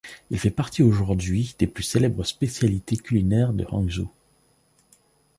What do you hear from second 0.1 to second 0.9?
Il fait partie